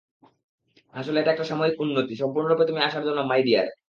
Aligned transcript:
আসলে, 0.93 1.17
এটা 1.19 1.31
একটা 1.31 1.43
সাময়িক 1.43 1.75
উন্নতি, 1.79 2.13
সম্পূর্ণরূপে 2.15 2.63
তুমি 2.65 2.81
আসার 2.81 3.03
জন্য, 3.03 3.19
মাই 3.21 3.41
ডিয়ার। 3.43 3.67